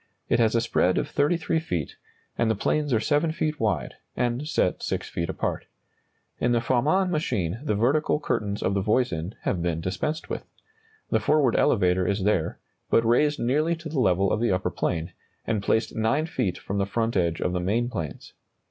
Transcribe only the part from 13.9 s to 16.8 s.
level of the upper plane, and placed 9 feet from